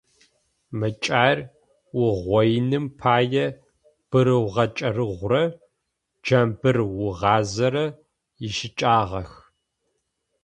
[0.79, 1.39] Мэкӏаир
[1.99, 3.45] уугъоиным пае
[4.09, 5.43] бырыугъэчэрэгъурэ
[6.23, 7.85] джамбырыугъазэрэ
[8.45, 9.31] ищыкӏагъэх.